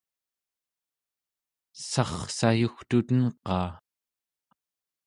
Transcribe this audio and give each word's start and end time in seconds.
sarrsayugtuten-qaa? 1.89 3.71